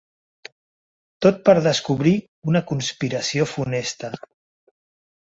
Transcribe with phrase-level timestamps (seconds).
[1.25, 2.15] Tot per descobrir
[2.53, 4.15] una conspiració funesta.